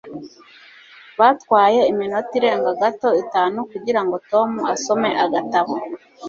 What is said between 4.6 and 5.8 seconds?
asome agatabo